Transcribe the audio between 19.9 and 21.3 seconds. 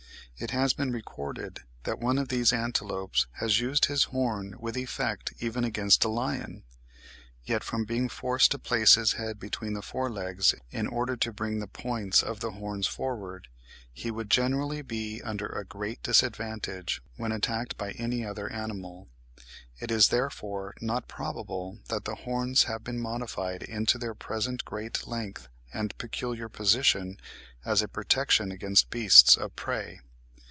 is, therefore, not